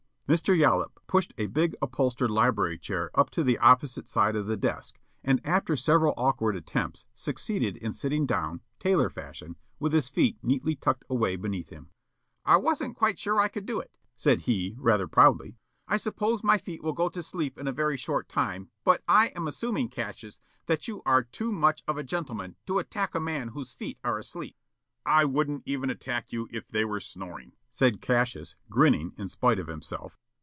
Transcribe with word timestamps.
Mr. 0.29 0.57
Yollop 0.57 0.97
pushed 1.07 1.33
a 1.37 1.45
big 1.47 1.75
unholstered 1.81 2.29
library 2.29 2.77
chair 2.79 3.11
up 3.13 3.29
to 3.29 3.43
the 3.43 3.57
opposite 3.57 4.07
side 4.07 4.33
of 4.33 4.47
the 4.47 4.55
desk 4.55 4.97
and, 5.25 5.41
after 5.45 5.75
several 5.75 6.13
awkward 6.15 6.55
attempts, 6.55 7.05
succeeded 7.13 7.75
in 7.75 7.91
sitting 7.91 8.25
down, 8.25 8.61
tailor 8.79 9.09
fashion, 9.09 9.57
with 9.77 9.91
his 9.91 10.07
feet 10.07 10.37
neatly 10.41 10.73
tucked 10.73 11.03
away 11.09 11.35
beneath 11.35 11.67
him. 11.69 11.89
"I 12.45 12.55
wasn't 12.55 12.95
quite 12.95 13.19
sure 13.19 13.41
I 13.41 13.49
could 13.49 13.65
do 13.65 13.81
it," 13.81 13.97
said 14.15 14.43
he, 14.43 14.73
rather 14.79 15.05
proudly. 15.05 15.57
"I 15.85 15.97
suppose 15.97 16.45
my 16.45 16.57
feet 16.57 16.81
will 16.81 16.93
go 16.93 17.09
to 17.09 17.21
sleep 17.21 17.57
in 17.59 17.67
a 17.67 17.73
very 17.73 17.97
short 17.97 18.29
time, 18.29 18.69
but 18.85 19.03
I 19.09 19.33
am 19.35 19.49
assuming, 19.49 19.89
Cassius, 19.89 20.39
that 20.65 20.87
you 20.87 21.01
are 21.05 21.23
too 21.23 21.51
much 21.51 21.83
of 21.89 21.97
a 21.97 22.03
gentleman 22.05 22.55
to 22.67 22.79
attack 22.79 23.13
a 23.13 23.19
man 23.19 23.49
whose 23.49 23.73
feet 23.73 23.99
are 24.01 24.17
asleep." 24.17 24.55
"I 25.05 25.25
wouldn't 25.25 25.63
even 25.65 25.89
attack 25.89 26.31
you 26.31 26.47
if 26.53 26.69
they 26.69 26.85
were 26.85 27.01
snoring," 27.01 27.51
said 27.69 28.01
Cassius, 28.01 28.55
grinning 28.69 29.13
in 29.17 29.27
spite 29.27 29.59
of 29.59 29.67
himself. 29.67 30.17